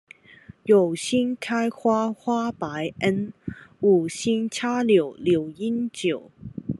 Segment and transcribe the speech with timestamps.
[0.63, 3.31] 有新開花花伯恩、
[3.81, 6.31] 無心插柳柳英九